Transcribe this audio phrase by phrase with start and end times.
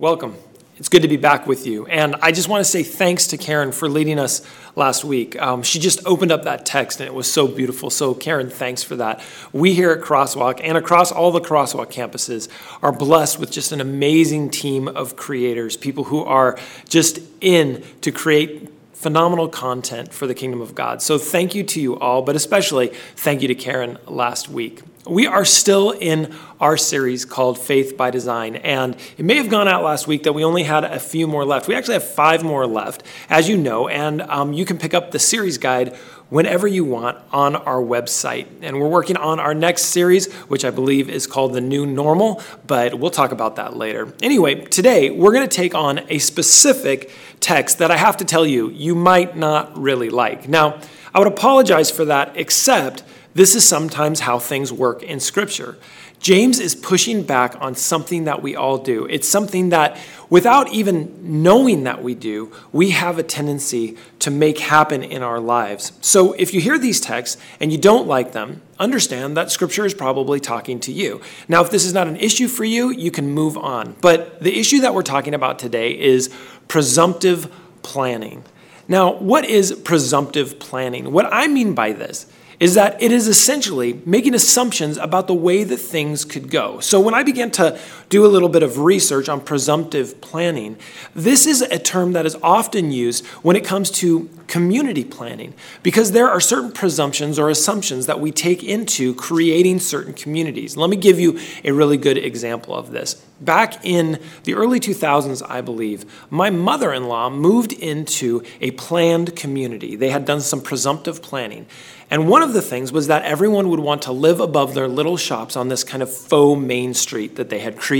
[0.00, 0.36] Welcome.
[0.76, 1.84] It's good to be back with you.
[1.86, 4.42] And I just want to say thanks to Karen for leading us
[4.76, 5.36] last week.
[5.42, 7.90] Um, she just opened up that text and it was so beautiful.
[7.90, 9.20] So, Karen, thanks for that.
[9.52, 12.48] We here at Crosswalk and across all the Crosswalk campuses
[12.80, 16.56] are blessed with just an amazing team of creators, people who are
[16.88, 21.00] just in to create phenomenal content for the kingdom of God.
[21.00, 24.82] So, thank you to you all, but especially thank you to Karen last week.
[25.06, 29.68] We are still in our series called Faith by Design, and it may have gone
[29.68, 31.68] out last week that we only had a few more left.
[31.68, 35.12] We actually have five more left, as you know, and um, you can pick up
[35.12, 35.96] the series guide
[36.30, 38.46] whenever you want on our website.
[38.62, 42.42] And we're working on our next series, which I believe is called The New Normal,
[42.66, 44.12] but we'll talk about that later.
[44.22, 47.10] Anyway, today we're going to take on a specific
[47.40, 50.48] text that I have to tell you, you might not really like.
[50.48, 50.80] Now,
[51.14, 53.02] I would apologize for that, except
[53.34, 55.78] this is sometimes how things work in Scripture.
[56.20, 59.06] James is pushing back on something that we all do.
[59.06, 59.96] It's something that,
[60.28, 65.38] without even knowing that we do, we have a tendency to make happen in our
[65.38, 65.92] lives.
[66.00, 69.94] So if you hear these texts and you don't like them, understand that Scripture is
[69.94, 71.20] probably talking to you.
[71.46, 73.94] Now, if this is not an issue for you, you can move on.
[74.00, 76.34] But the issue that we're talking about today is
[76.66, 77.52] presumptive
[77.82, 78.44] planning.
[78.88, 81.12] Now, what is presumptive planning?
[81.12, 82.26] What I mean by this
[82.60, 86.80] is that it is essentially making assumptions about the way that things could go.
[86.80, 87.78] So, when I began to
[88.08, 90.76] do a little bit of research on presumptive planning,
[91.14, 96.12] this is a term that is often used when it comes to community planning because
[96.12, 100.76] there are certain presumptions or assumptions that we take into creating certain communities.
[100.76, 103.22] Let me give you a really good example of this.
[103.40, 109.36] Back in the early 2000s, I believe, my mother in law moved into a planned
[109.36, 109.94] community.
[109.94, 111.66] They had done some presumptive planning.
[112.10, 115.18] And one of the things was that everyone would want to live above their little
[115.18, 117.97] shops on this kind of faux main street that they had created.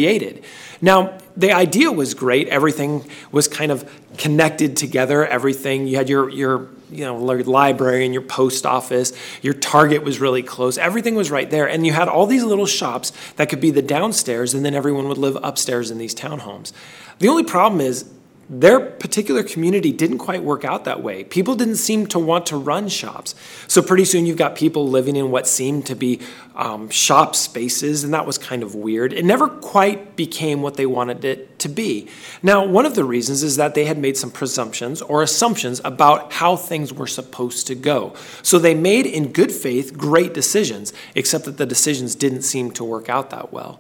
[0.81, 2.49] Now, the idea was great.
[2.49, 5.27] Everything was kind of connected together.
[5.27, 9.13] Everything, you had your, your you know, library and your post office.
[9.43, 10.79] Your Target was really close.
[10.79, 11.69] Everything was right there.
[11.69, 15.09] And you had all these little shops that could be the downstairs, and then everyone
[15.09, 16.73] would live upstairs in these townhomes.
[17.19, 18.11] The only problem is
[18.51, 21.23] their particular community didn't quite work out that way.
[21.25, 23.35] People didn't seem to want to run shops.
[23.67, 26.21] So pretty soon you've got people living in what seemed to be
[26.57, 29.13] um, shop spaces, and that was kind of weird.
[29.13, 32.09] It never quite became what they wanted it to be.
[32.43, 36.33] Now, one of the reasons is that they had made some presumptions or assumptions about
[36.33, 38.15] how things were supposed to go.
[38.43, 42.85] So they made, in good faith, great decisions, except that the decisions didn't seem to
[42.85, 43.79] work out that well.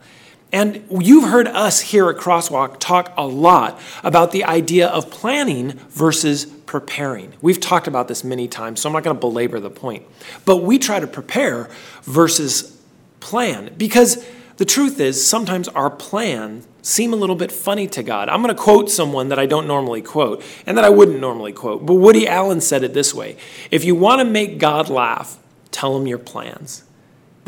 [0.53, 5.72] And you've heard us here at Crosswalk talk a lot about the idea of planning
[5.91, 7.34] versus preparing.
[7.42, 10.06] We've talked about this many times, so I'm not going to belabor the point.
[10.44, 11.69] But we try to prepare
[12.03, 12.81] versus
[13.20, 14.26] plan because
[14.56, 18.28] the truth is sometimes our plan seem a little bit funny to God.
[18.28, 21.53] I'm going to quote someone that I don't normally quote and that I wouldn't normally
[21.53, 21.84] quote.
[21.84, 23.37] But Woody Allen said it this way.
[23.70, 25.38] If you want to make God laugh,
[25.70, 26.84] tell him your plans.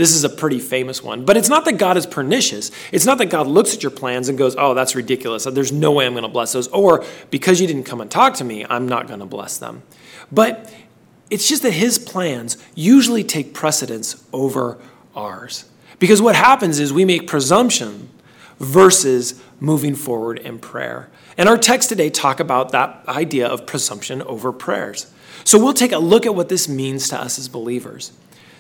[0.01, 1.27] This is a pretty famous one.
[1.27, 2.71] But it's not that God is pernicious.
[2.91, 5.45] It's not that God looks at your plans and goes, oh, that's ridiculous.
[5.45, 6.69] There's no way I'm going to bless those.
[6.69, 9.83] Or because you didn't come and talk to me, I'm not going to bless them.
[10.33, 10.73] But
[11.29, 14.79] it's just that his plans usually take precedence over
[15.15, 15.67] ours.
[15.99, 18.09] Because what happens is we make presumption
[18.59, 21.11] versus moving forward in prayer.
[21.37, 25.13] And our text today talk about that idea of presumption over prayers.
[25.45, 28.13] So we'll take a look at what this means to us as believers.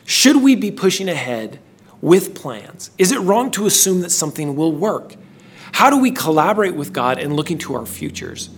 [0.05, 1.61] Should we be pushing ahead
[2.01, 2.91] with plans?
[2.99, 5.15] Is it wrong to assume that something will work?
[5.73, 8.51] How do we collaborate with God and look into our futures?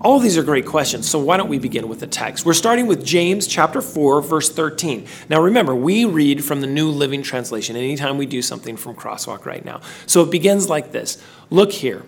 [0.00, 2.44] All these are great questions, so why don't we begin with the text?
[2.44, 5.06] We're starting with James chapter 4, verse 13.
[5.28, 9.46] Now remember, we read from the New Living Translation anytime we do something from Crosswalk
[9.46, 9.80] right now.
[10.06, 12.02] So it begins like this Look here,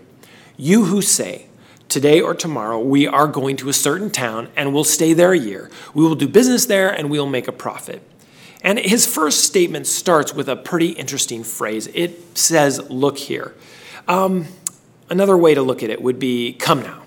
[0.56, 1.46] you who say,
[1.88, 5.38] Today or tomorrow, we are going to a certain town and we'll stay there a
[5.38, 5.70] year.
[5.94, 8.02] We will do business there and we'll make a profit.
[8.62, 11.86] And his first statement starts with a pretty interesting phrase.
[11.94, 13.54] It says, Look here.
[14.06, 14.46] Um,
[15.08, 17.02] another way to look at it would be, Come now.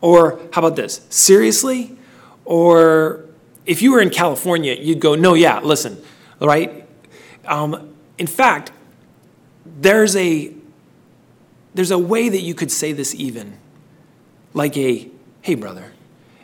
[0.00, 1.04] Or how about this?
[1.08, 1.96] Seriously?
[2.44, 3.24] Or
[3.66, 6.02] if you were in California, you'd go, No, yeah, listen,
[6.40, 6.86] right?
[7.46, 8.72] Um, in fact,
[9.64, 10.52] there's a
[11.74, 13.58] there's a way that you could say this even
[14.52, 15.08] like a
[15.40, 15.92] hey brother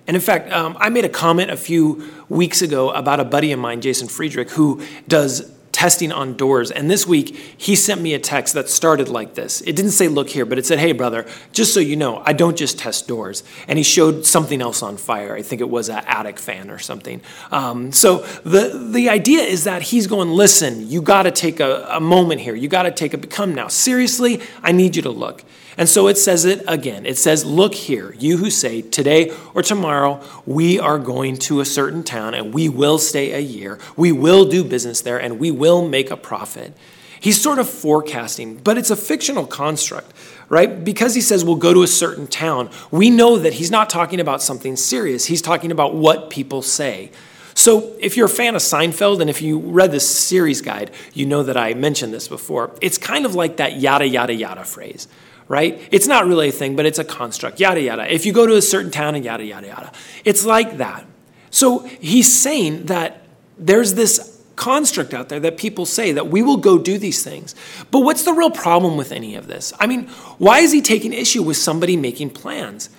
[0.09, 3.53] and in fact, um, I made a comment a few weeks ago about a buddy
[3.53, 6.73] of mine, Jason Friedrich, who does testing on doors.
[6.73, 9.61] And this week, he sent me a text that started like this.
[9.61, 12.33] It didn't say, look here, but it said, hey, brother, just so you know, I
[12.33, 13.45] don't just test doors.
[13.69, 15.37] And he showed something else on fire.
[15.37, 17.21] I think it was an attic fan or something.
[17.53, 21.87] Um, so the, the idea is that he's going, listen, you got to take a,
[21.91, 22.57] a moment here.
[22.57, 23.69] You got to take a, become now.
[23.69, 25.45] Seriously, I need you to look.
[25.79, 27.07] And so it says it again.
[27.07, 31.65] It says, Look here, you who say, Today or tomorrow, we are going to a
[31.65, 35.53] certain town and we will stay a year, we will do business there, and we
[35.53, 36.75] will make a profit.
[37.21, 40.13] He's sort of forecasting, but it's a fictional construct,
[40.49, 40.85] right?
[40.85, 44.21] Because he says we'll go to a certain town, we know that he's not talking
[44.21, 45.27] about something serious.
[45.27, 47.11] He's talking about what people say.
[47.55, 51.27] So, if you're a fan of Seinfeld and if you read this series guide, you
[51.27, 52.71] know that I mentioned this before.
[52.81, 55.09] It's kind of like that yada, yada, yada phrase,
[55.49, 55.81] right?
[55.91, 58.13] It's not really a thing, but it's a construct, yada, yada.
[58.13, 59.93] If you go to a certain town and yada, yada, yada.
[60.25, 61.07] It's like that.
[61.51, 63.23] So, he's saying that
[63.57, 67.55] there's this construct out there that people say that we will go do these things.
[67.91, 69.73] But what's the real problem with any of this?
[69.79, 70.09] I mean,
[70.39, 72.91] why is he taking issue with somebody making plans?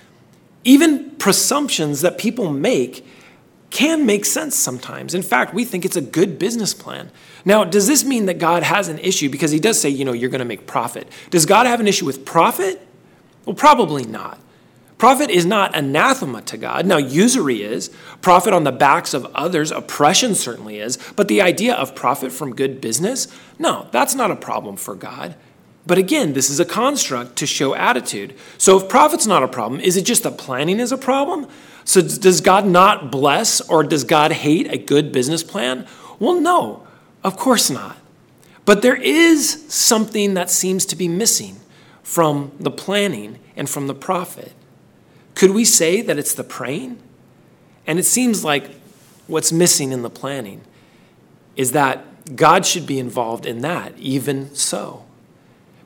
[0.64, 3.06] Even presumptions that people make
[3.70, 5.14] can make sense sometimes.
[5.14, 7.12] In fact, we think it's a good business plan.
[7.46, 9.30] Now, does this mean that God has an issue?
[9.30, 11.08] Because he does say, you know, you're going to make profit.
[11.30, 12.86] Does God have an issue with profit?
[13.46, 14.40] Well, probably not.
[14.98, 16.86] Profit is not anathema to God.
[16.86, 17.90] Now, usury is.
[18.22, 20.98] Profit on the backs of others, oppression certainly is.
[21.16, 23.28] But the idea of profit from good business,
[23.58, 25.36] no, that's not a problem for God.
[25.88, 28.36] But again, this is a construct to show attitude.
[28.58, 31.48] So if profit's not a problem, is it just that planning is a problem?
[31.90, 35.88] So, does God not bless or does God hate a good business plan?
[36.20, 36.86] Well, no,
[37.24, 37.98] of course not.
[38.64, 41.56] But there is something that seems to be missing
[42.04, 44.52] from the planning and from the profit.
[45.34, 47.00] Could we say that it's the praying?
[47.88, 48.70] And it seems like
[49.26, 50.62] what's missing in the planning
[51.56, 55.06] is that God should be involved in that, even so.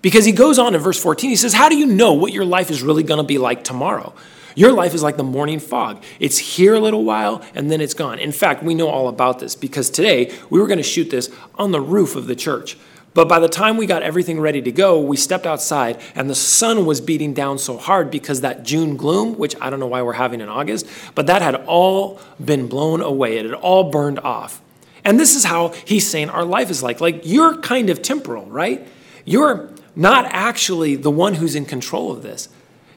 [0.02, 2.44] Because he goes on in verse 14, he says, How do you know what your
[2.44, 4.14] life is really going to be like tomorrow?
[4.56, 6.04] Your life is like the morning fog.
[6.20, 8.20] It's here a little while and then it's gone.
[8.20, 11.30] In fact, we know all about this because today we were going to shoot this
[11.56, 12.78] on the roof of the church.
[13.14, 16.36] But by the time we got everything ready to go, we stepped outside and the
[16.36, 20.02] sun was beating down so hard because that June gloom, which I don't know why
[20.02, 23.38] we're having in August, but that had all been blown away.
[23.38, 24.62] It had all burned off.
[25.06, 27.02] And this is how he's saying our life is like.
[27.02, 28.88] Like you're kind of temporal, right?
[29.26, 32.50] You're not actually the one who's in control of this.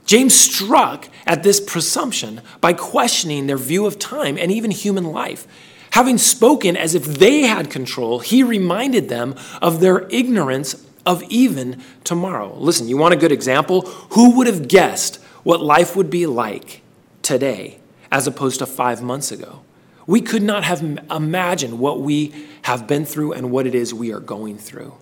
[0.06, 5.46] James struck at this presumption by questioning their view of time and even human life.
[5.90, 11.82] Having spoken as if they had control, he reminded them of their ignorance of even
[12.04, 12.54] tomorrow.
[12.56, 13.82] Listen, you want a good example?
[14.10, 16.82] Who would have guessed what life would be like
[17.22, 17.78] today
[18.10, 19.62] as opposed to five months ago?
[20.06, 22.32] We could not have imagined what we
[22.62, 24.94] have been through and what it is we are going through.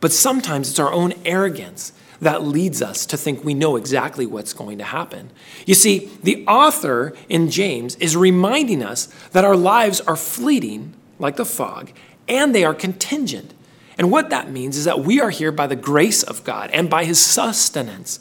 [0.00, 4.52] But sometimes it's our own arrogance that leads us to think we know exactly what's
[4.52, 5.30] going to happen.
[5.66, 11.36] You see, the author in James is reminding us that our lives are fleeting like
[11.36, 11.92] the fog
[12.28, 13.52] and they are contingent.
[13.98, 16.90] And what that means is that we are here by the grace of God and
[16.90, 18.20] by his sustenance.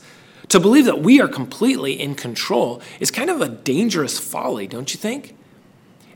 [0.49, 4.93] To believe that we are completely in control is kind of a dangerous folly, don't
[4.93, 5.35] you think?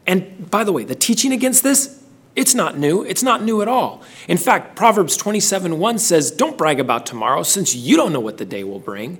[0.05, 1.98] And by the way, the teaching against this
[2.35, 3.03] it's not new.
[3.03, 4.01] It's not new at all.
[4.27, 8.37] In fact, Proverbs 27 1 says, Don't brag about tomorrow, since you don't know what
[8.37, 9.19] the day will bring.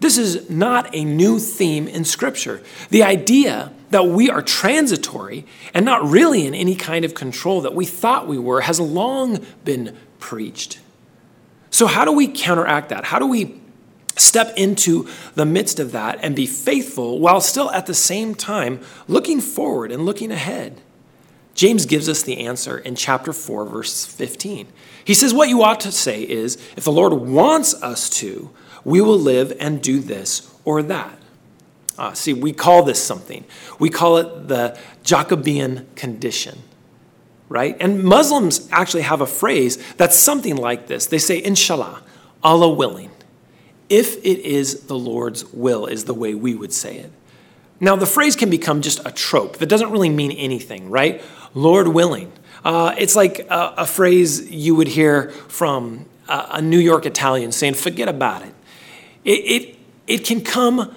[0.00, 2.62] This is not a new theme in Scripture.
[2.90, 7.74] The idea that we are transitory and not really in any kind of control that
[7.74, 10.80] we thought we were has long been preached.
[11.70, 13.04] So, how do we counteract that?
[13.04, 13.60] How do we
[14.16, 18.80] step into the midst of that and be faithful while still at the same time
[19.08, 20.80] looking forward and looking ahead?
[21.56, 24.68] James gives us the answer in chapter 4, verse 15.
[25.04, 28.50] He says, What you ought to say is, if the Lord wants us to,
[28.84, 31.18] we will live and do this or that.
[31.98, 33.42] Uh, see, we call this something.
[33.78, 36.58] We call it the Jacobean condition,
[37.48, 37.74] right?
[37.80, 41.06] And Muslims actually have a phrase that's something like this.
[41.06, 42.02] They say, Inshallah,
[42.42, 43.10] Allah willing.
[43.88, 47.12] If it is the Lord's will, is the way we would say it.
[47.78, 51.22] Now, the phrase can become just a trope that doesn't really mean anything, right?
[51.56, 52.30] Lord willing.
[52.62, 57.50] Uh, it's like a, a, phrase you would hear from a, a, New York Italian
[57.50, 58.54] saying, forget about it.
[59.24, 59.78] It, it.
[60.06, 60.94] it can come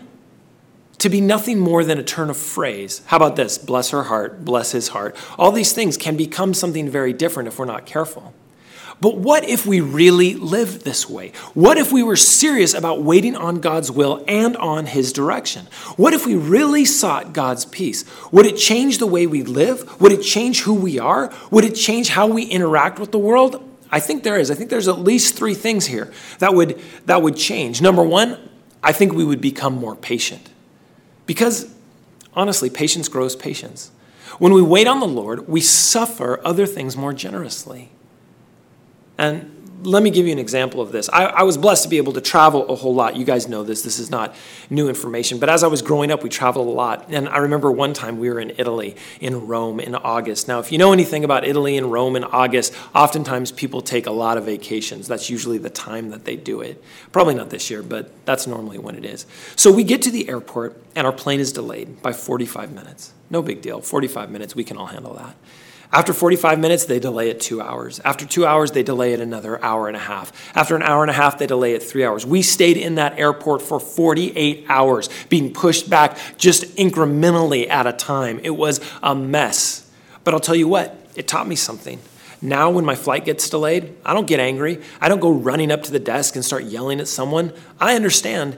[0.98, 3.02] to be nothing more than a turn of phrase.
[3.06, 3.58] How about this?
[3.58, 5.16] Bless her heart, bless his heart.
[5.38, 8.34] All these things can become something very different if we're not careful.
[9.02, 11.32] But what if we really lived this way?
[11.54, 15.68] What if we were serious about waiting on God's will and on His direction?
[15.96, 18.04] What if we really sought God's peace?
[18.32, 20.02] Would it change the way we live?
[20.02, 21.34] Would it change who we are?
[21.50, 23.64] Would it change how we interact with the world?
[23.90, 24.52] I think there is.
[24.52, 27.82] I think there's at least three things here that would, that would change.
[27.82, 28.38] Number one,
[28.84, 30.50] I think we would become more patient.
[31.26, 31.74] Because
[32.34, 33.92] honestly, patience grows patience.
[34.40, 37.92] When we wait on the Lord, we suffer other things more generously.
[39.20, 41.10] And let me give you an example of this.
[41.10, 43.16] I, I, was blessed to be able to travel a whole lot.
[43.16, 43.82] You guys know this.
[43.82, 44.34] This is not
[44.70, 45.40] new information.
[45.40, 47.06] But as I was growing up, we traveled a lot.
[47.10, 50.48] And I remember one time we were in Italy, in Rome, in August.
[50.48, 54.12] Now, if you know anything about Italy and Rome in August, oftentimes people take a
[54.12, 55.08] lot of vacations.
[55.08, 56.82] That's usually the time that they do it.
[57.12, 59.26] Probably not this year, but that's normally when it is.
[59.56, 63.14] So we get to the airport, and our plane is delayed by 45 minutes.
[63.30, 63.82] No big deal.
[63.82, 65.36] 45 minutes, we can all handle that.
[65.92, 68.00] After 45 minutes, they delay it two hours.
[68.02, 70.32] After two hours, they delay it another hour and a half.
[70.56, 72.28] After an hour and a half, they delay it three hours.
[72.28, 77.94] We stayed in that airport for 48 hours, being pushed back just incrementally at a
[77.94, 78.40] time.
[78.44, 79.90] It was a mess.
[80.24, 82.00] But I'll tell you what, it taught me something.
[82.40, 84.82] Now, when my flight gets delayed, I don't get angry.
[85.02, 87.52] I don't go running up to the desk and start yelling at someone.
[87.80, 88.58] I understand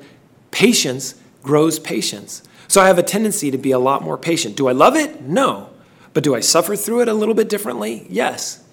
[0.52, 2.44] patience grows patience.
[2.68, 4.58] So I have a tendency to be a lot more patient.
[4.58, 5.22] Do I love it?
[5.22, 5.71] No.
[6.14, 8.06] But do I suffer through it a little bit differently?
[8.10, 8.64] Yes.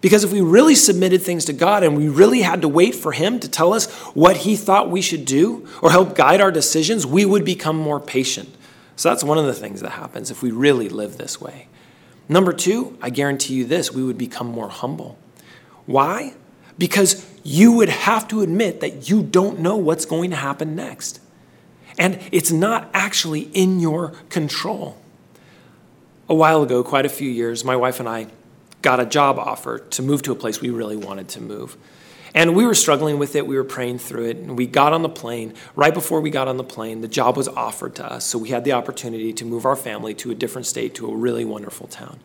[0.00, 3.12] Because if we really submitted things to God and we really had to wait for
[3.12, 7.06] Him to tell us what He thought we should do or help guide our decisions,
[7.06, 8.54] we would become more patient.
[8.96, 11.68] So that's one of the things that happens if we really live this way.
[12.28, 15.18] Number two, I guarantee you this we would become more humble.
[15.86, 16.34] Why?
[16.78, 21.20] Because you would have to admit that you don't know what's going to happen next.
[21.98, 24.98] And it's not actually in your control
[26.28, 28.28] a while ago, quite a few years, my wife and I
[28.82, 31.76] got a job offer to move to a place we really wanted to move.
[32.34, 33.46] And we were struggling with it.
[33.46, 34.36] We were praying through it.
[34.38, 35.54] And we got on the plane.
[35.76, 38.24] Right before we got on the plane, the job was offered to us.
[38.24, 41.14] So we had the opportunity to move our family to a different state, to a
[41.14, 42.18] really wonderful town.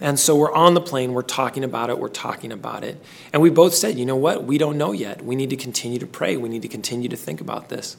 [0.00, 1.14] And so we're on the plane.
[1.14, 1.98] We're talking about it.
[1.98, 3.02] We're talking about it.
[3.32, 4.44] And we both said, you know what?
[4.44, 5.24] We don't know yet.
[5.24, 6.36] We need to continue to pray.
[6.36, 7.96] We need to continue to think about this.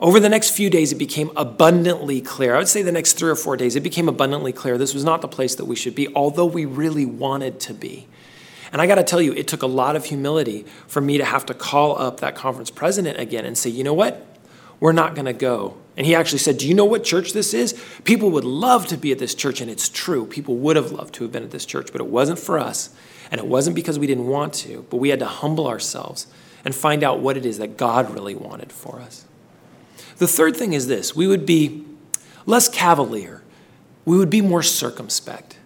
[0.00, 2.54] Over the next few days, it became abundantly clear.
[2.54, 5.04] I would say the next three or four days, it became abundantly clear this was
[5.04, 8.06] not the place that we should be, although we really wanted to be.
[8.72, 11.24] And I got to tell you, it took a lot of humility for me to
[11.24, 14.24] have to call up that conference president again and say, you know what?
[14.78, 15.76] We're not going to go.
[15.96, 17.74] And he actually said, Do you know what church this is?
[18.04, 20.26] People would love to be at this church, and it's true.
[20.26, 22.90] People would have loved to have been at this church, but it wasn't for us.
[23.32, 26.28] And it wasn't because we didn't want to, but we had to humble ourselves
[26.64, 29.24] and find out what it is that God really wanted for us.
[30.18, 31.84] The third thing is this we would be
[32.46, 33.42] less cavalier,
[34.04, 35.56] we would be more circumspect.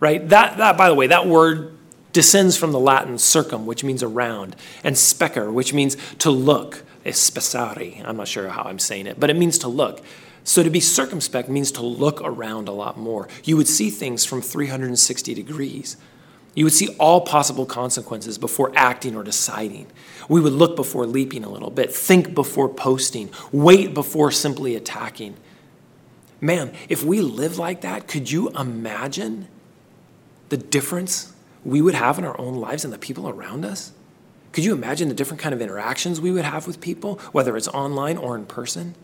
[0.00, 0.28] Right?
[0.30, 1.76] That, that by the way, that word
[2.12, 6.82] descends from the Latin circum, which means around, and specer, which means to look.
[7.04, 10.02] Espesari, I'm not sure how I'm saying it, but it means to look.
[10.44, 13.28] So to be circumspect means to look around a lot more.
[13.44, 15.96] You would see things from 360 degrees.
[16.54, 19.86] You would see all possible consequences before acting or deciding.
[20.28, 25.36] We would look before leaping a little bit, think before posting, wait before simply attacking.
[26.40, 29.48] Man, if we live like that, could you imagine
[30.50, 31.32] the difference
[31.64, 33.92] we would have in our own lives and the people around us?
[34.52, 37.68] Could you imagine the different kind of interactions we would have with people, whether it's
[37.68, 38.94] online or in person?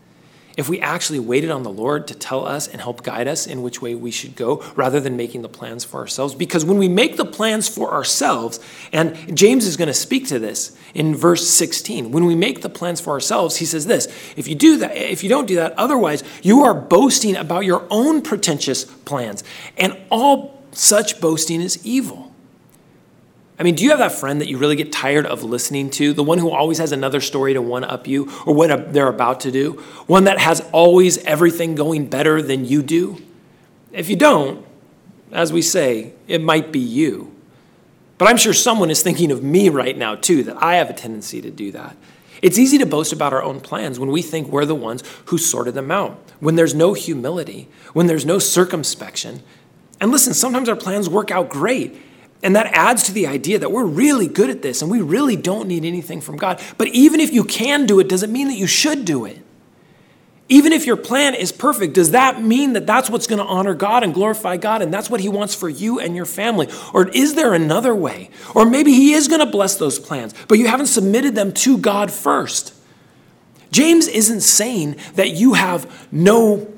[0.59, 3.61] If we actually waited on the Lord to tell us and help guide us in
[3.61, 6.35] which way we should go rather than making the plans for ourselves.
[6.35, 8.59] Because when we make the plans for ourselves,
[8.91, 12.69] and James is going to speak to this in verse 16, when we make the
[12.69, 15.71] plans for ourselves, he says this if you do that, if you don't do that,
[15.77, 19.45] otherwise you are boasting about your own pretentious plans,
[19.77, 22.28] and all such boasting is evil.
[23.59, 26.13] I mean, do you have that friend that you really get tired of listening to?
[26.13, 29.41] The one who always has another story to one up you or what they're about
[29.41, 29.73] to do?
[30.07, 33.21] One that has always everything going better than you do?
[33.91, 34.65] If you don't,
[35.33, 37.35] as we say, it might be you.
[38.17, 40.93] But I'm sure someone is thinking of me right now, too, that I have a
[40.93, 41.97] tendency to do that.
[42.41, 45.37] It's easy to boast about our own plans when we think we're the ones who
[45.37, 49.41] sorted them out, when there's no humility, when there's no circumspection.
[49.99, 51.97] And listen, sometimes our plans work out great.
[52.41, 55.35] And that adds to the idea that we're really good at this and we really
[55.35, 56.61] don't need anything from God.
[56.77, 59.41] But even if you can do it, does it mean that you should do it?
[60.51, 63.75] Even if your plan is perfect, does that mean that that's what's going to honor
[63.75, 66.67] God and glorify God and that's what He wants for you and your family?
[66.91, 68.31] Or is there another way?
[68.55, 71.77] Or maybe He is going to bless those plans, but you haven't submitted them to
[71.77, 72.73] God first.
[73.71, 76.73] James isn't saying that you have no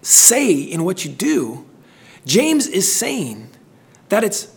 [0.00, 1.64] say in what you do.
[2.26, 3.51] James is saying
[4.12, 4.54] that it's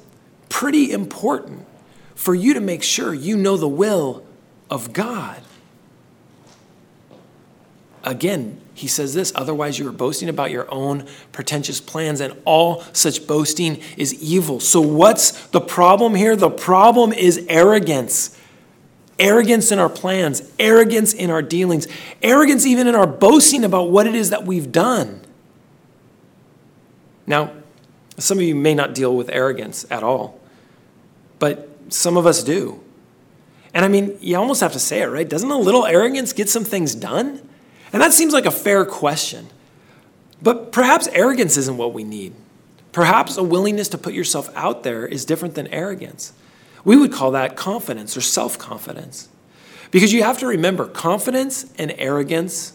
[0.49, 1.65] pretty important
[2.13, 4.21] for you to make sure you know the will
[4.69, 5.41] of God.
[8.03, 12.83] Again, he says this otherwise, you are boasting about your own pretentious plans, and all
[12.91, 14.59] such boasting is evil.
[14.59, 16.35] So, what's the problem here?
[16.35, 18.37] The problem is arrogance.
[19.17, 21.87] Arrogance in our plans, arrogance in our dealings,
[22.21, 25.21] arrogance even in our boasting about what it is that we've done.
[27.25, 27.53] Now,
[28.17, 30.39] some of you may not deal with arrogance at all,
[31.39, 32.81] but some of us do.
[33.73, 35.27] And I mean, you almost have to say it, right?
[35.27, 37.47] Doesn't a little arrogance get some things done?
[37.91, 39.47] And that seems like a fair question.
[40.41, 42.33] But perhaps arrogance isn't what we need.
[42.91, 46.31] Perhaps a willingness to put yourself out there is different than arrogance.
[46.85, 49.27] We would call that confidence or self confidence.
[49.91, 52.73] Because you have to remember, confidence and arrogance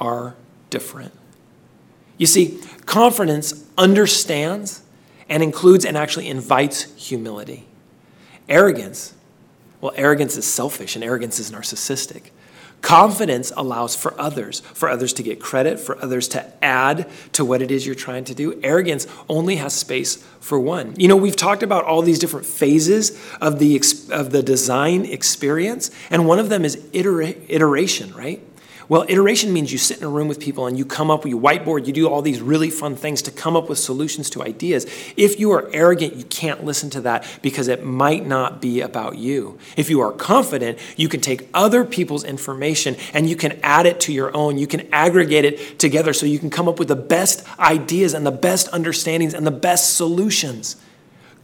[0.00, 0.34] are
[0.70, 1.12] different.
[2.16, 4.82] You see, confidence understands
[5.28, 7.64] and includes and actually invites humility.
[8.48, 9.14] Arrogance,
[9.80, 12.30] well, arrogance is selfish and arrogance is narcissistic.
[12.84, 17.62] Confidence allows for others, for others to get credit, for others to add to what
[17.62, 18.60] it is you're trying to do.
[18.62, 20.92] Arrogance only has space for one.
[20.98, 23.80] You know, we've talked about all these different phases of the,
[24.10, 28.42] of the design experience, and one of them is iteration, right?
[28.88, 31.38] Well, iteration means you sit in a room with people and you come up, you
[31.38, 34.84] whiteboard, you do all these really fun things to come up with solutions to ideas.
[35.16, 39.16] If you are arrogant, you can't listen to that because it might not be about
[39.16, 39.58] you.
[39.76, 44.00] If you are confident, you can take other people's information and you can add it
[44.00, 44.58] to your own.
[44.58, 48.26] You can aggregate it together so you can come up with the best ideas and
[48.26, 50.76] the best understandings and the best solutions.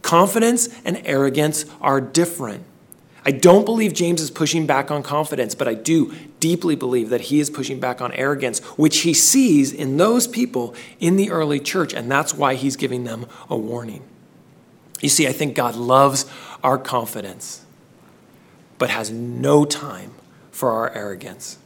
[0.03, 2.65] Confidence and arrogance are different.
[3.23, 7.21] I don't believe James is pushing back on confidence, but I do deeply believe that
[7.21, 11.59] he is pushing back on arrogance, which he sees in those people in the early
[11.59, 14.03] church, and that's why he's giving them a warning.
[15.01, 16.25] You see, I think God loves
[16.63, 17.63] our confidence,
[18.79, 20.13] but has no time
[20.51, 21.57] for our arrogance.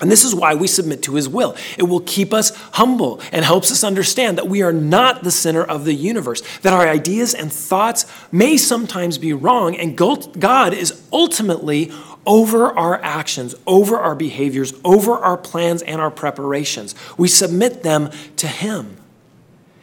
[0.00, 1.56] And this is why we submit to his will.
[1.76, 5.64] It will keep us humble and helps us understand that we are not the center
[5.64, 11.02] of the universe, that our ideas and thoughts may sometimes be wrong, and God is
[11.12, 11.90] ultimately
[12.26, 16.94] over our actions, over our behaviors, over our plans and our preparations.
[17.16, 18.98] We submit them to him.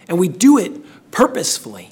[0.07, 1.89] And we do it purposefully.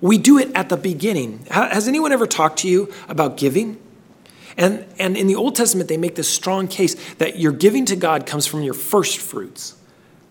[0.00, 1.44] We do it at the beginning.
[1.50, 3.78] Has anyone ever talked to you about giving?
[4.60, 7.96] And, and in the Old Testament, they make this strong case that your giving to
[7.96, 9.74] God comes from your first fruits,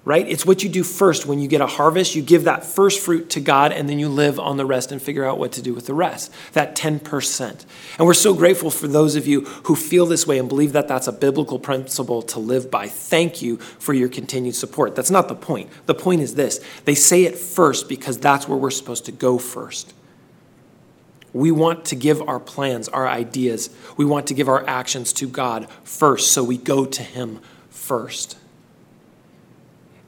[0.05, 0.27] right?
[0.27, 2.13] It's what you do first when you get a harvest.
[2.13, 5.01] You give that first fruit to God, and then you live on the rest and
[5.01, 7.65] figure out what to do with the rest, that 10%.
[7.97, 10.87] And we're so grateful for those of you who feel this way and believe that
[10.87, 12.87] that's a biblical principle to live by.
[12.87, 14.95] Thank you for your continued support.
[14.95, 15.71] That's not the point.
[15.87, 19.39] The point is this they say it first because that's where we're supposed to go
[19.39, 19.95] first.
[21.33, 25.27] We want to give our plans, our ideas, we want to give our actions to
[25.27, 27.39] God first, so we go to Him
[27.69, 28.37] first.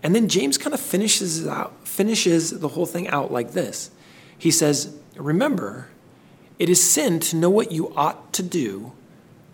[0.04, 3.92] And then James kind of finishes out, finishes the whole thing out like this.
[4.38, 5.90] He says, Remember,
[6.58, 8.94] it is sin to know what you ought to do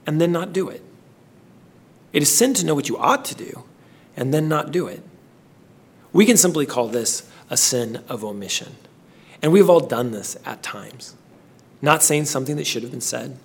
[0.05, 0.81] and then not do it.
[2.13, 3.63] It is sin to know what you ought to do
[4.15, 5.03] and then not do it.
[6.13, 8.75] We can simply call this a sin of omission.
[9.41, 11.15] And we've all done this at times
[11.81, 13.37] not saying something that should have been said,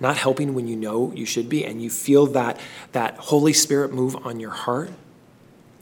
[0.00, 2.58] not helping when you know you should be, and you feel that,
[2.92, 4.90] that Holy Spirit move on your heart.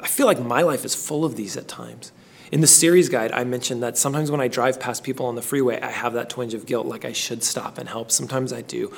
[0.00, 2.12] I feel like my life is full of these at times.
[2.52, 5.42] In the series guide, I mentioned that sometimes when I drive past people on the
[5.42, 8.10] freeway, I have that twinge of guilt, like I should stop and help.
[8.12, 8.92] Sometimes I do,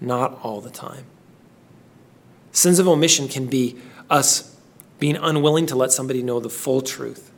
[0.00, 1.04] not all the time.
[2.52, 3.76] Sins of omission can be
[4.08, 4.56] us
[4.98, 7.30] being unwilling to let somebody know the full truth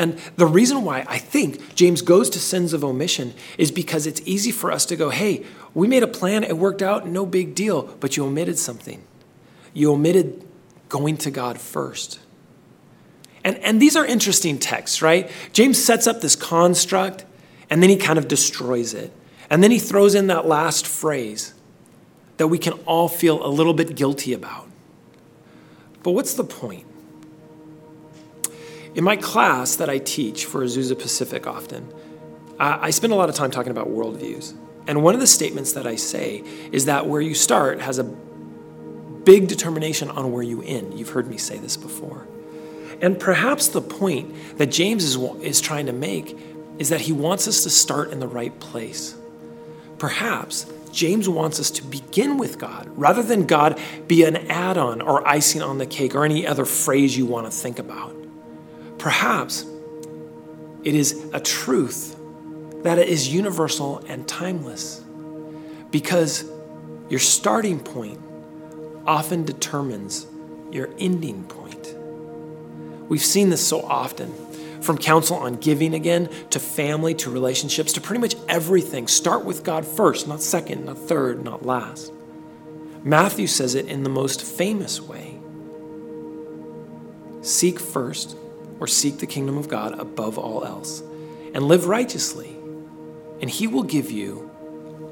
[0.00, 4.22] and the reason why I think James goes to sins of omission is because it's
[4.24, 7.54] easy for us to go, hey, we made a plan, it worked out, no big
[7.54, 9.04] deal, but you omitted something.
[9.74, 10.42] You omitted
[10.88, 12.18] going to God first.
[13.44, 15.30] And, and these are interesting texts, right?
[15.52, 17.26] James sets up this construct
[17.68, 19.12] and then he kind of destroys it.
[19.50, 21.52] And then he throws in that last phrase
[22.38, 24.66] that we can all feel a little bit guilty about.
[26.02, 26.86] But what's the point?
[28.94, 31.92] In my class that I teach for Azusa Pacific often,
[32.58, 34.54] I spend a lot of time talking about worldviews.
[34.86, 38.04] And one of the statements that I say is that where you start has a
[38.04, 40.98] big determination on where you end.
[40.98, 42.26] You've heard me say this before.
[43.00, 46.36] And perhaps the point that James is, is trying to make
[46.78, 49.16] is that he wants us to start in the right place.
[49.98, 55.00] Perhaps James wants us to begin with God rather than God be an add on
[55.00, 58.14] or icing on the cake or any other phrase you want to think about.
[59.00, 59.64] Perhaps
[60.84, 62.16] it is a truth
[62.82, 65.02] that is universal and timeless
[65.90, 66.44] because
[67.08, 68.20] your starting point
[69.06, 70.26] often determines
[70.70, 71.94] your ending point.
[73.08, 74.32] We've seen this so often
[74.82, 79.08] from counsel on giving again to family to relationships to pretty much everything.
[79.08, 82.12] Start with God first, not second, not third, not last.
[83.02, 85.38] Matthew says it in the most famous way
[87.42, 88.36] Seek first
[88.80, 91.02] or seek the kingdom of God above all else,
[91.54, 92.56] and live righteously,
[93.40, 94.50] and He will give you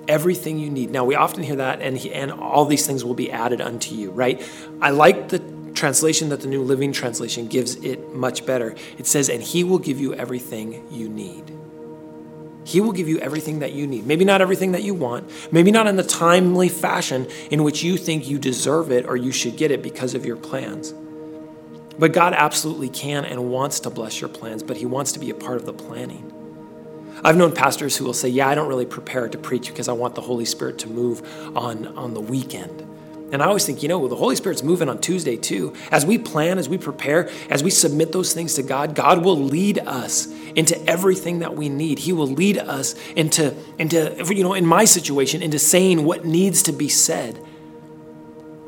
[0.08, 0.90] everything you need.
[0.90, 3.94] Now, we often hear that, and, he, and all these things will be added unto
[3.94, 4.42] you, right?
[4.80, 5.38] I like the
[5.74, 8.74] translation that the New Living Translation gives it much better.
[8.96, 11.52] It says, and He will give you everything you need.
[12.64, 14.06] He will give you everything that you need.
[14.06, 17.96] Maybe not everything that you want, maybe not in the timely fashion in which you
[17.96, 20.92] think you deserve it or you should get it because of your plans.
[21.98, 25.30] But God absolutely can and wants to bless your plans, but He wants to be
[25.30, 26.32] a part of the planning.
[27.24, 29.92] I've known pastors who will say, Yeah, I don't really prepare to preach because I
[29.92, 31.22] want the Holy Spirit to move
[31.56, 32.84] on, on the weekend.
[33.30, 35.74] And I always think, you know, well, the Holy Spirit's moving on Tuesday too.
[35.90, 39.36] As we plan, as we prepare, as we submit those things to God, God will
[39.36, 41.98] lead us into everything that we need.
[41.98, 46.62] He will lead us into, into you know, in my situation, into saying what needs
[46.64, 47.38] to be said.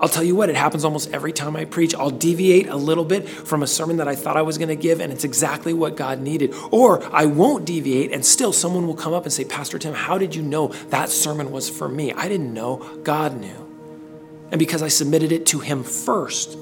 [0.01, 1.95] I'll tell you what, it happens almost every time I preach.
[1.95, 4.77] I'll deviate a little bit from a sermon that I thought I was going to
[4.77, 6.55] give, and it's exactly what God needed.
[6.71, 10.17] Or I won't deviate, and still someone will come up and say, Pastor Tim, how
[10.17, 12.13] did you know that sermon was for me?
[12.15, 12.77] I didn't know.
[13.03, 13.67] God knew.
[14.51, 16.57] And because I submitted it to Him first,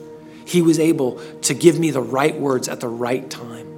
[0.44, 3.77] He was able to give me the right words at the right time.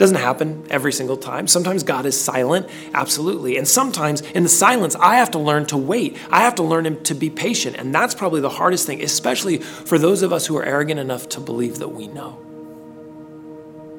[0.00, 1.46] Doesn't happen every single time.
[1.46, 3.58] Sometimes God is silent, absolutely.
[3.58, 6.16] And sometimes in the silence, I have to learn to wait.
[6.30, 7.76] I have to learn to be patient.
[7.76, 11.28] And that's probably the hardest thing, especially for those of us who are arrogant enough
[11.28, 12.38] to believe that we know.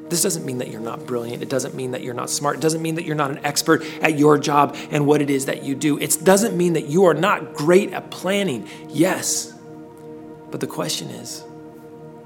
[0.09, 1.43] This doesn't mean that you're not brilliant.
[1.43, 2.55] It doesn't mean that you're not smart.
[2.55, 5.45] It doesn't mean that you're not an expert at your job and what it is
[5.45, 5.99] that you do.
[5.99, 8.67] It doesn't mean that you are not great at planning.
[8.89, 9.53] Yes.
[10.49, 11.41] But the question is,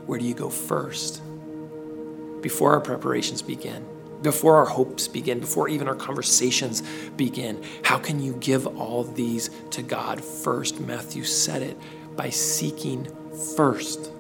[0.06, 1.22] where do you go first?
[2.46, 3.84] Before our preparations begin,
[4.22, 6.84] before our hopes begin, before even our conversations
[7.18, 7.60] begin.
[7.84, 10.80] How can you give all these to God first?
[10.80, 11.76] Matthew said it
[12.16, 13.08] by seeking
[13.58, 14.12] first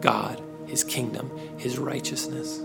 [0.00, 2.62] God, His kingdom, His righteousness.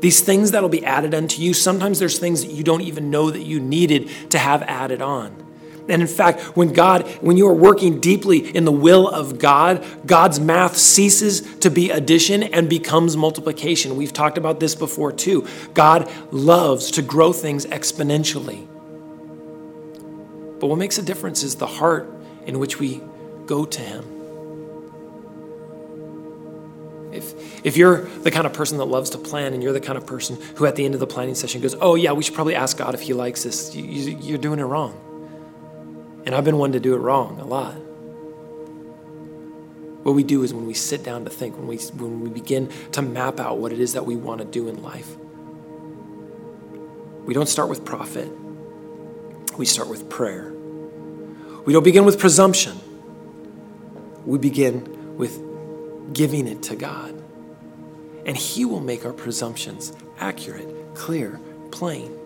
[0.00, 3.30] These things that'll be added unto you, sometimes there's things that you don't even know
[3.30, 5.30] that you needed to have added on.
[5.88, 9.84] And in fact, when God, when you are working deeply in the will of God,
[10.06, 13.96] God's math ceases to be addition and becomes multiplication.
[13.96, 15.46] We've talked about this before too.
[15.74, 18.66] God loves to grow things exponentially.
[20.60, 22.08] But what makes a difference is the heart
[22.46, 23.02] in which we
[23.46, 24.04] go to Him.
[27.12, 29.98] If, if you're the kind of person that loves to plan and you're the kind
[29.98, 32.34] of person who at the end of the planning session goes, Oh, yeah, we should
[32.34, 35.11] probably ask God if He likes this, you, you, you're doing it wrong.
[36.24, 37.74] And I've been one to do it wrong a lot.
[40.02, 42.70] What we do is when we sit down to think, when we, when we begin
[42.92, 45.16] to map out what it is that we want to do in life,
[47.24, 48.28] we don't start with profit,
[49.56, 50.52] we start with prayer.
[51.64, 52.80] We don't begin with presumption,
[54.26, 55.40] we begin with
[56.12, 57.14] giving it to God.
[58.26, 62.16] And He will make our presumptions accurate, clear, plain.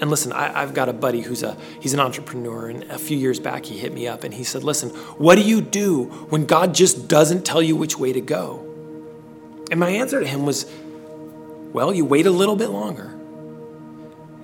[0.00, 3.16] And listen, I, have got a buddy who's a he's an entrepreneur, and a few
[3.16, 6.44] years back he hit me up and he said, "Listen, what do you do when
[6.44, 8.62] God just doesn't tell you which way to go?"
[9.70, 10.66] And my answer to him was,
[11.72, 13.16] "Well, you wait a little bit longer."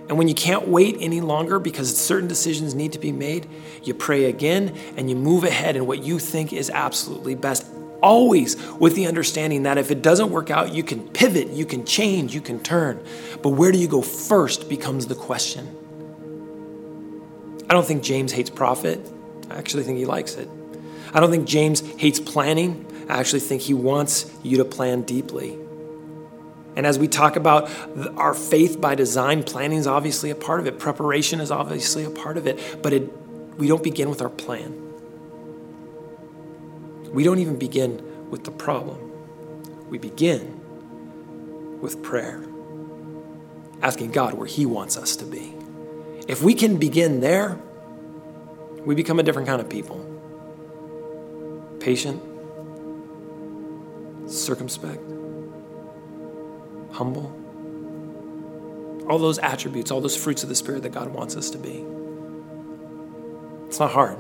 [0.08, 3.46] And when you can't wait any longer because certain decisions need to be made,
[3.82, 7.66] you pray again and you move ahead in what you think is absolutely best
[8.02, 11.86] always with the understanding that if it doesn't work out, you can pivot, you can
[11.86, 13.02] change, you can turn.
[13.42, 15.78] But where do you go first becomes the question.
[17.70, 19.00] I don't think James hates profit.
[19.48, 20.48] I actually think he likes it.
[21.14, 22.86] I don't think James hates planning.
[23.08, 25.58] I actually think he wants you to plan deeply.
[26.74, 27.70] And as we talk about
[28.16, 30.78] our faith by design, planning is obviously a part of it.
[30.78, 32.82] Preparation is obviously a part of it.
[32.82, 33.12] But it,
[33.58, 34.81] we don't begin with our plan.
[37.12, 39.10] We don't even begin with the problem.
[39.88, 40.60] We begin
[41.80, 42.42] with prayer,
[43.82, 45.54] asking God where He wants us to be.
[46.26, 47.60] If we can begin there,
[48.84, 50.08] we become a different kind of people
[51.80, 52.22] patient,
[54.30, 55.02] circumspect,
[56.92, 57.36] humble.
[59.10, 61.84] All those attributes, all those fruits of the Spirit that God wants us to be.
[63.66, 64.16] It's not hard.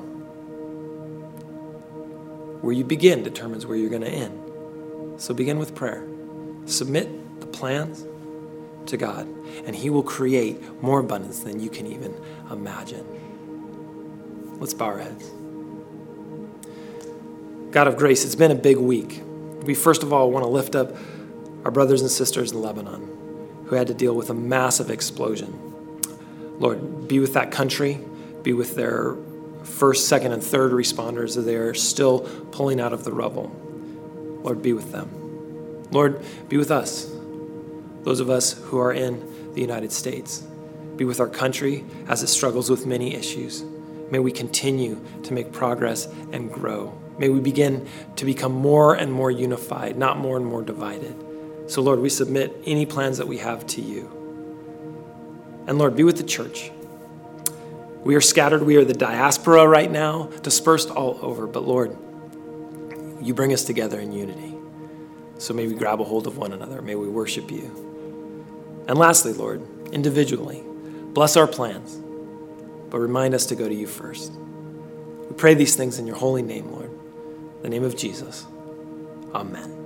[2.62, 5.20] Where you begin determines where you're going to end.
[5.20, 6.06] So begin with prayer.
[6.66, 8.06] Submit the plans
[8.86, 9.26] to God,
[9.66, 12.14] and He will create more abundance than you can even
[12.50, 13.04] imagine.
[14.58, 15.30] Let's bow our heads.
[17.72, 19.22] God of grace, it's been a big week.
[19.64, 20.96] We first of all want to lift up
[21.64, 25.58] our brothers and sisters in Lebanon who had to deal with a massive explosion.
[26.58, 27.98] Lord, be with that country,
[28.42, 29.16] be with their
[29.64, 32.20] first, second, and third responders are there still
[32.52, 33.50] pulling out of the rubble.
[34.42, 35.88] Lord, be with them.
[35.90, 37.10] Lord, be with us,
[38.02, 40.42] those of us who are in the United States.
[40.96, 43.64] Be with our country as it struggles with many issues.
[44.10, 46.98] May we continue to make progress and grow.
[47.18, 51.14] May we begin to become more and more unified, not more and more divided.
[51.66, 54.10] So, Lord, we submit any plans that we have to you.
[55.66, 56.70] And Lord, be with the church.
[58.04, 58.62] We are scattered.
[58.62, 61.46] We are the diaspora right now, dispersed all over.
[61.46, 61.96] But Lord,
[63.20, 64.54] you bring us together in unity.
[65.38, 66.82] So may we grab a hold of one another.
[66.82, 68.84] May we worship you.
[68.88, 69.62] And lastly, Lord,
[69.92, 70.62] individually,
[71.12, 71.96] bless our plans,
[72.90, 74.32] but remind us to go to you first.
[74.32, 76.90] We pray these things in your holy name, Lord,
[77.62, 78.46] the name of Jesus.
[79.34, 79.81] Amen.